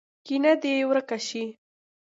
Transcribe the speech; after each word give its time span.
کینه 0.25 0.53
دې 0.61 0.73
ورک 0.89 1.09
شي. 1.27 1.43